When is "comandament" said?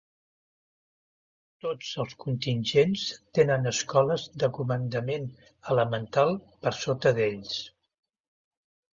4.59-5.27